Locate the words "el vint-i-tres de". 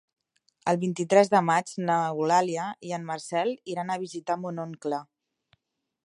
0.71-1.41